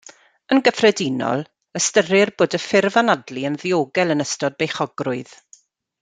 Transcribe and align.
Yn 0.53 0.61
gyffredinol, 0.67 1.43
ystyrir 1.81 2.31
bod 2.41 2.57
y 2.59 2.61
ffurf 2.63 2.97
anadlu 3.05 3.43
yn 3.53 3.59
ddiogel 3.65 4.15
yn 4.17 4.25
ystod 4.29 4.57
beichiogrwydd. 4.63 5.37